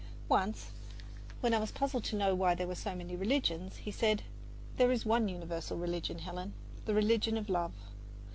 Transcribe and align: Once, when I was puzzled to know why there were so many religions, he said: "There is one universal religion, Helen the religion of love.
Once, 0.29 0.71
when 1.41 1.53
I 1.53 1.59
was 1.59 1.69
puzzled 1.71 2.03
to 2.05 2.15
know 2.15 2.33
why 2.33 2.55
there 2.55 2.65
were 2.65 2.73
so 2.73 2.95
many 2.95 3.15
religions, 3.15 3.75
he 3.77 3.91
said: 3.91 4.23
"There 4.77 4.91
is 4.91 5.05
one 5.05 5.27
universal 5.27 5.77
religion, 5.77 6.17
Helen 6.17 6.55
the 6.85 6.95
religion 6.95 7.37
of 7.37 7.49
love. 7.49 7.73